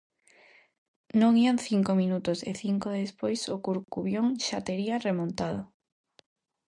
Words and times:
Non 1.21 1.31
ían 1.43 1.57
cinco 1.67 1.91
minutos, 2.01 2.37
e 2.49 2.51
cinco 2.63 2.87
despois 3.01 3.41
o 3.55 3.57
Corcubión 3.65 4.25
xa 4.45 4.59
tería 4.67 5.03
remontado. 5.07 5.61